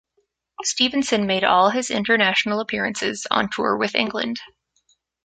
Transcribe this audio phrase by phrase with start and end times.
[0.63, 4.39] Stevenson made all his international appearances on tour with England.